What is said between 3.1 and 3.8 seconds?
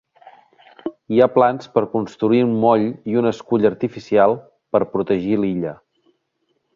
i un escull